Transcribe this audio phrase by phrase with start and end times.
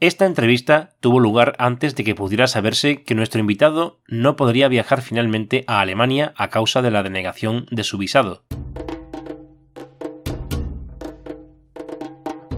[0.00, 5.02] Esta entrevista tuvo lugar antes de que pudiera saberse que nuestro invitado no podría viajar
[5.02, 8.44] finalmente a Alemania a causa de la denegación de su visado.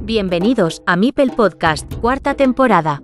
[0.00, 3.02] Bienvenidos a Mipel Podcast, cuarta temporada.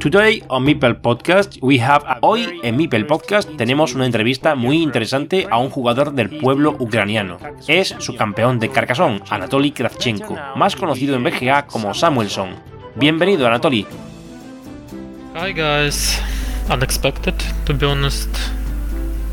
[0.00, 0.64] Today on
[1.02, 6.12] Podcast we have hoy en Mipel Podcast tenemos una entrevista muy interesante a un jugador
[6.12, 7.38] del pueblo ucraniano.
[7.66, 12.50] Es su campeón de Carcassonne, Anatoly Kravchenko, más conocido en BGA como Samuelson.
[12.94, 13.86] Bienvenido, Anatoly.
[15.34, 16.22] Hi guys.
[16.72, 18.30] Unexpected, to be honest,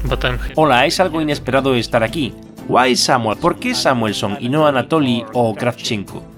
[0.03, 0.53] but I'm here.
[0.55, 2.33] Hola, es algo inesperado estar aquí.
[2.67, 3.37] Why Samuel?
[3.37, 6.34] ¿Por qué Samuelson y no Anatoly o Kravchenko?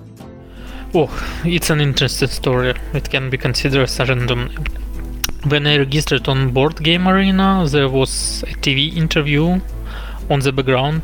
[0.94, 1.10] Oh,
[1.44, 2.74] it's an interesting story.
[2.94, 4.50] It can be considered a random.
[5.48, 9.60] When I registered on Board Game Arena, there was a TV interview
[10.30, 11.04] on the background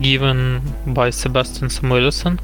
[0.00, 2.38] given by Sebastian Samuelsson,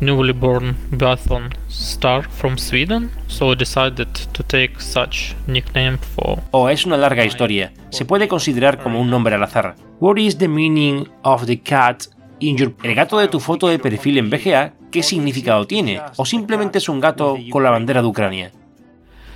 [0.00, 6.42] newly born biathlon star from Sweden, so I decided to take such nickname for.
[6.52, 7.72] Oh, es una larga historia.
[7.90, 9.74] Se puede considerar como un nombre al azar.
[9.98, 12.06] What is the meaning of the cat
[12.38, 12.72] in your...
[12.84, 16.88] El gato de tu foto de perfil en BGA qué significado tiene, o simplemente es
[16.88, 18.50] un gato con la bandera de Ucrania.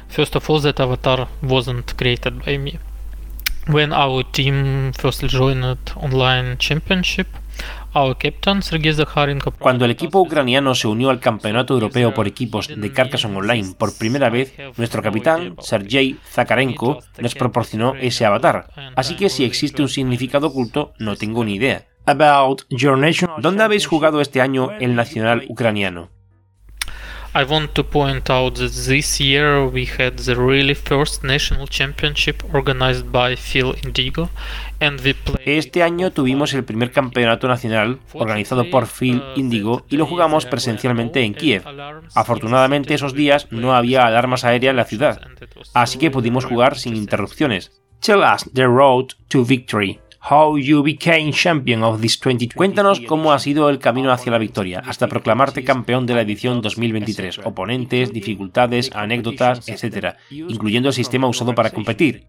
[0.09, 2.79] First of all, that avatar wasn't created by me.
[3.69, 7.29] When our team first joined online championship,
[7.95, 12.69] our captain Sergei Zakharenko Cuando el equipo ucraniano se unió al Campeonato Europeo por equipos
[12.69, 18.71] de Carcassonne Online por primera vez, nuestro capitán, Sergei Zakharenko, nos proporcionó ese avatar.
[18.97, 21.90] Así que si existe un significado oculto, no tengo ni idea.
[22.07, 26.11] ¿Dónde habéis jugado este año el nacional ucraniano?
[27.33, 32.43] I want to point out that this year we had the really first national championship
[32.53, 34.29] organized by Phil Indigo
[34.81, 39.97] and we played Este año tuvimos el primer campeonato nacional organizado por Phil Indigo y
[39.97, 41.63] lo jugamos presencialmente en Kiev.
[42.17, 45.21] Afortunadamente esos días no había alarmas aéreas en la ciudad,
[45.73, 47.71] así que pudimos jugar sin interrupciones.
[48.01, 50.01] Tell us the road to victory.
[50.29, 52.55] How You Became Champion of this 2020.
[52.55, 56.61] Cuéntanos cómo ha sido el camino hacia la victoria, hasta proclamarte campeón de la edición
[56.61, 62.27] 2023, oponentes, dificultades, anécdotas, etc., incluyendo el sistema usado para competir.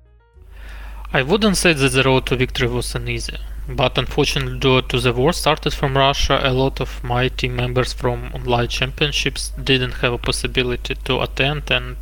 [1.13, 3.35] I wouldn't say that the road to victory was an easy,
[3.68, 7.94] but unfortunately due to the war started from Russia, a lot of my team members
[7.94, 11.97] from online championships didn't have a possibility to attend and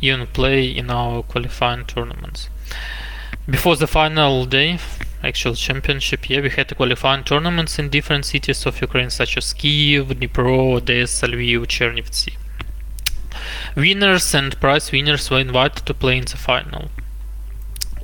[0.00, 2.48] even play in our qualifying tournaments.
[3.48, 4.78] Before the final day,
[5.22, 10.08] actual championship, yeah, we had qualifying tournaments in different cities of Ukraine, such as Kiev,
[10.08, 12.36] Dnipro, Odessa, Lviv, Chernivtsi.
[13.76, 16.90] Winners and prize winners were invited to play in the final.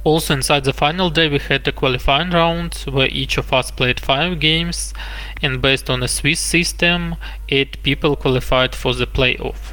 [0.04, 3.98] Also, inside the final day, we had a qualifying round where each of us played
[3.98, 4.92] five games,
[5.40, 7.16] and based on a Swiss system,
[7.48, 9.72] eight people qualified for the playoff.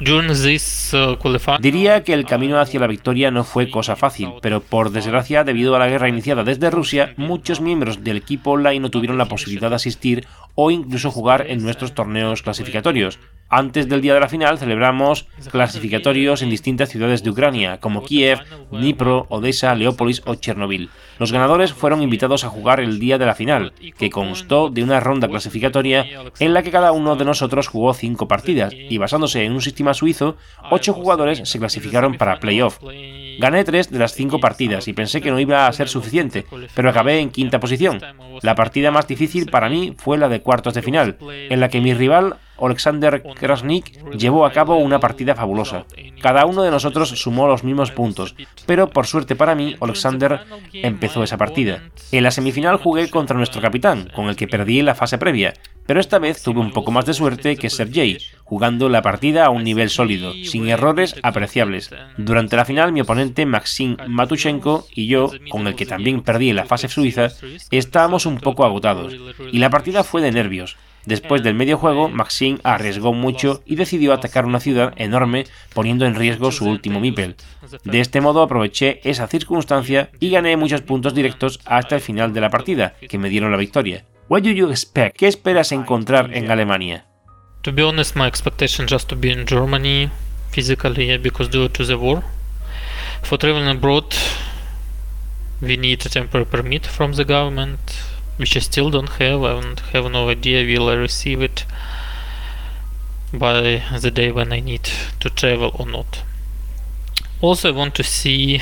[0.00, 5.44] Uh, Diría que el camino hacia la victoria no fue cosa fácil, pero por desgracia,
[5.44, 9.26] debido a la guerra iniciada desde Rusia, muchos miembros del equipo online no tuvieron la
[9.26, 13.18] posibilidad de asistir o incluso jugar en nuestros torneos clasificatorios.
[13.48, 18.40] Antes del día de la final celebramos clasificatorios en distintas ciudades de Ucrania, como Kiev,
[18.72, 20.90] Dnipro, Odessa, Leópolis o Chernobyl.
[21.18, 24.98] Los ganadores fueron invitados a jugar el día de la final, que constó de una
[24.98, 26.06] ronda clasificatoria
[26.40, 29.94] en la que cada uno de nosotros jugó cinco partidas, y basándose en un sistema
[29.94, 30.36] suizo,
[30.70, 32.80] ocho jugadores se clasificaron para playoff.
[33.38, 36.44] Gané tres de las cinco partidas y pensé que no iba a ser suficiente,
[36.74, 38.00] pero acabé en quinta posición.
[38.42, 41.80] La partida más difícil para mí fue la de cuartos de final, en la que
[41.80, 45.86] mi rival Alexander Krasnik llevó a cabo una partida fabulosa.
[46.20, 48.34] Cada uno de nosotros sumó los mismos puntos,
[48.66, 50.40] pero por suerte para mí, Alexander
[50.72, 51.82] empezó esa partida.
[52.12, 55.54] En la semifinal jugué contra nuestro capitán, con el que perdí en la fase previa,
[55.86, 58.18] pero esta vez tuve un poco más de suerte que Sergei.
[58.54, 61.90] Jugando la partida a un nivel sólido, sin errores apreciables.
[62.16, 66.56] Durante la final, mi oponente Maxim Matushenko y yo, con el que también perdí en
[66.56, 67.30] la fase suiza,
[67.72, 69.12] estábamos un poco agotados,
[69.50, 70.76] y la partida fue de nervios.
[71.04, 76.14] Después del medio juego, Maxim arriesgó mucho y decidió atacar una ciudad enorme poniendo en
[76.14, 77.34] riesgo su último Mipel.
[77.82, 82.40] De este modo aproveché esa circunstancia y gané muchos puntos directos hasta el final de
[82.40, 84.04] la partida, que me dieron la victoria.
[84.28, 85.16] What do you expect?
[85.16, 87.06] ¿Qué esperas encontrar en Alemania?
[87.64, 90.10] To be honest, my expectation just to be in Germany
[90.50, 92.22] physically yeah, because due to the war.
[93.22, 94.14] For traveling abroad,
[95.62, 98.02] we need a temporary permit from the government,
[98.36, 101.64] which I still don't have and have no idea will I receive it
[103.32, 104.90] by the day when I need
[105.20, 106.22] to travel or not.
[107.40, 108.60] Also, I want to see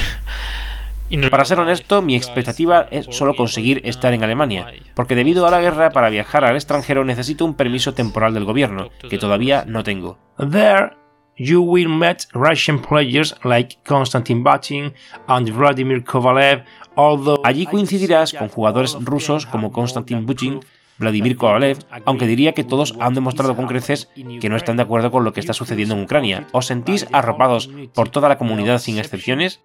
[1.31, 5.61] Para ser honesto, mi expectativa es solo conseguir estar en Alemania, porque debido a la
[5.61, 10.19] guerra, para viajar al extranjero necesito un permiso temporal del gobierno, que todavía no tengo.
[10.38, 10.93] There,
[11.37, 14.94] you will meet Russian players like Konstantin Batin
[15.26, 16.64] and Vladimir Kovalev,
[16.97, 20.61] although allí coincidirás con jugadores rusos como Konstantin Butin,
[20.99, 24.09] Vladimir Kovalev, aunque diría que todos han demostrado con creces
[24.41, 26.47] que no están de acuerdo con lo que está sucediendo en Ucrania.
[26.53, 29.62] ¿Os sentís arropados por toda la comunidad sin excepciones?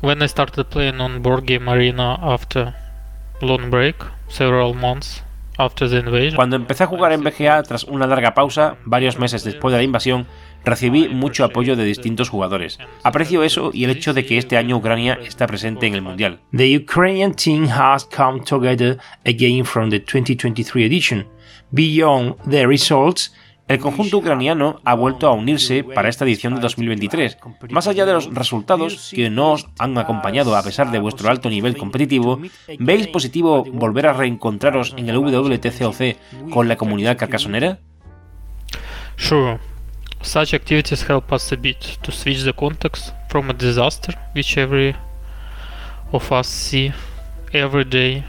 [0.00, 2.74] When I started playing on Board Game Arena after
[3.40, 3.96] long break,
[4.28, 5.22] several months
[5.58, 6.36] after the invasion.
[6.36, 9.84] Cuando empecé a jugar en BGA tras una larga pausa, varios meses después de la
[9.84, 10.26] invasión,
[10.64, 12.78] recibí mucho apoyo de distintos jugadores.
[13.02, 16.40] Aprecio eso y el hecho de que este año Ucrania está presente en el Mundial.
[16.56, 21.26] The Ukrainian team has come together again from the 2023 edition.
[21.70, 23.32] Beyond the results,
[23.66, 27.38] el conjunto ucraniano ha vuelto a unirse para esta edición de 2023.
[27.70, 31.48] Más allá de los resultados que no os han acompañado a pesar de vuestro alto
[31.48, 32.40] nivel competitivo,
[32.78, 37.78] ¿veis positivo volver a reencontraros en el WTCOC con la comunidad carcasonera?
[39.16, 39.58] Sure.
[40.20, 44.94] Such activities help us a bit to switch the context from a disaster which every
[46.12, 46.92] of us see
[47.52, 48.24] every day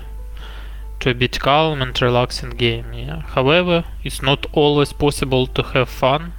[1.05, 2.91] to a bit calm and relaxing game.
[2.91, 3.21] Yeah.
[3.35, 6.33] However, it's not always possible to have fun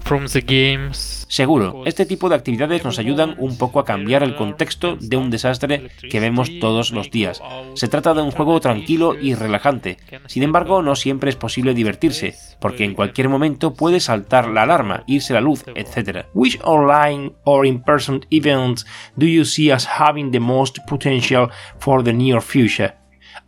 [0.00, 1.24] from the games.
[1.28, 5.30] Seguro, este tipo de actividades nos ayudan un poco a cambiar el contexto de un
[5.30, 7.40] desastre que vemos todos los días.
[7.74, 9.96] Se trata de un juego tranquilo y relajante.
[10.26, 15.04] Sin embargo, no siempre es posible divertirse, porque en cualquier momento puede saltar la alarma,
[15.06, 16.26] irse la luz, etc.
[16.34, 18.84] Which online or in-person events
[19.16, 21.48] do you see as having the most potential
[21.78, 22.99] for the near future?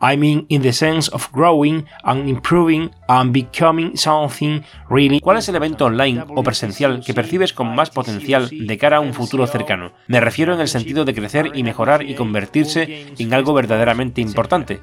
[0.02, 5.20] I mean in the sense of growing and improving and becoming something really.
[5.20, 9.00] ¿Cuál es el evento online o presencial que percibes con más potencial de cara a
[9.00, 9.92] un futuro cercano?
[10.08, 14.80] Me refiero en el sentido de crecer y mejorar y convertirse en algo verdaderamente importante.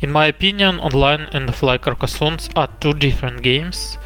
[0.00, 3.98] In my opinion, online and Fly Carcassonne are two different games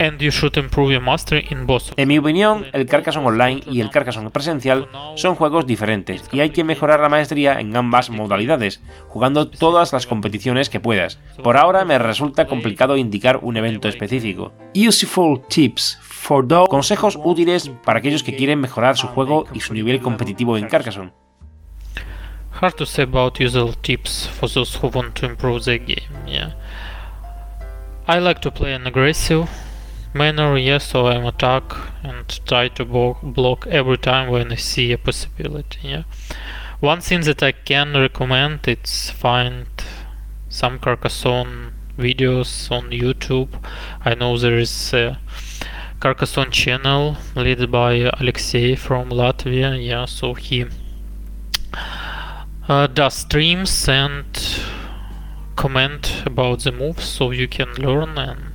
[0.00, 1.92] and you should improve your mastery in both.
[1.96, 6.50] En mi opinión, el Carcassonne Online y el Carcassonne presencial son juegos diferentes y hay
[6.50, 11.18] que mejorar la maestría en ambas modalidades, jugando todas las competiciones que puedas.
[11.42, 14.52] Por ahora me resulta complicado indicar un evento específico.
[14.74, 19.74] Useful tips for those consejos útiles para aquellos que quieren mejorar su juego y su
[19.74, 21.12] nivel competitivo en Carcassonne.
[22.58, 26.08] Hard to say about useful tips for those who want to improve their game.
[26.26, 26.54] Yeah.
[28.08, 29.46] I like to play an aggressive
[30.14, 31.64] manner, yes, so I'm attack
[32.02, 35.88] and try to block every time when I see a possibility.
[35.88, 36.02] Yeah.
[36.80, 39.66] One thing that I can recommend it's find
[40.48, 43.50] some Carcassonne videos on YouTube.
[44.04, 45.18] I know there is a
[46.00, 49.76] Carcassonne channel led by Alexei from Latvia.
[49.84, 50.64] Yeah, so he
[52.66, 54.24] uh, does streams and
[55.56, 58.49] comment about the moves, so you can learn and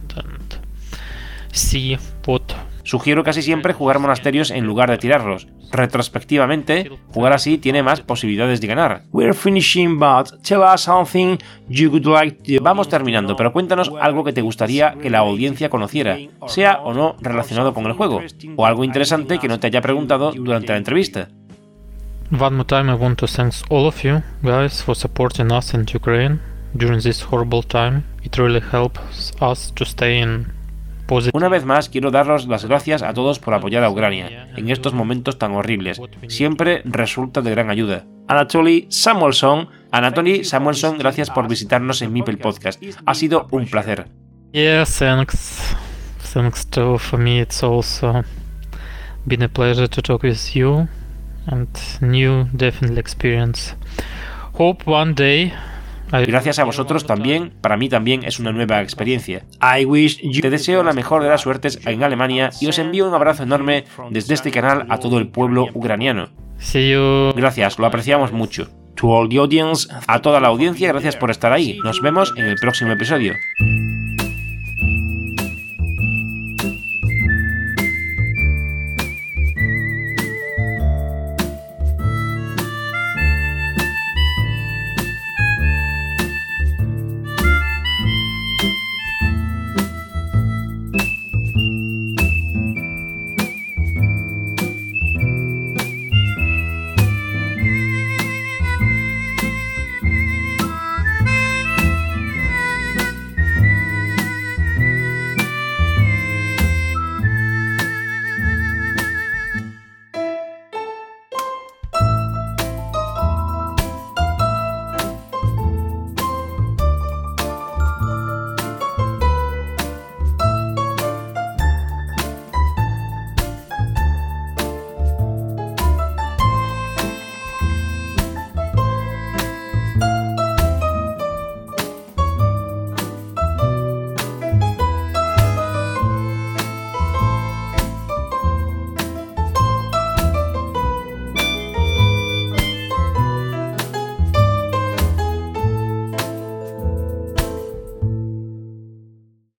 [2.25, 2.41] what
[2.85, 5.47] Sugiero casi siempre jugar monasterios en lugar de tirarlos.
[5.71, 9.01] Retrospectivamente, jugar así tiene más posibilidades de ganar.
[9.11, 12.63] We're finishing, but tell us something you would like to...
[12.63, 17.15] Vamos terminando, pero cuéntanos algo que te gustaría que la audiencia conociera, sea o no
[17.21, 18.21] relacionado con el juego,
[18.55, 21.29] o algo interesante que no te haya preguntado durante la entrevista.
[22.39, 25.87] One more time I want to thank all of you guys for supporting us in
[25.91, 26.39] Ukraine
[26.75, 28.03] during this horrible time.
[28.23, 30.54] It really helps us to stay in
[31.33, 34.93] Una vez más, quiero daros las gracias a todos por apoyar a Ucrania en estos
[34.93, 36.01] momentos tan horribles.
[36.27, 38.05] Siempre resulta de gran ayuda.
[38.27, 42.81] Anatoly Samuelson, Anatoly Samuelson, gracias por visitarnos en Mipel Podcast.
[43.05, 44.07] Ha sido un placer.
[44.51, 45.75] Yeah, thanks.
[46.33, 48.23] Thanks to for me it's also
[49.27, 50.87] been a pleasure to talk with you
[51.47, 51.69] and
[52.01, 53.75] new definitely experience.
[54.53, 55.53] Hope one day
[56.21, 59.45] Gracias a vosotros también, para mí también es una nueva experiencia.
[59.59, 63.85] Te deseo la mejor de las suertes en Alemania y os envío un abrazo enorme
[64.09, 66.29] desde este canal a todo el pueblo ucraniano.
[66.73, 67.33] You.
[67.35, 68.69] Gracias, lo apreciamos mucho.
[68.95, 71.77] To all the audience, a toda la audiencia, gracias por estar ahí.
[71.83, 73.33] Nos vemos en el próximo episodio.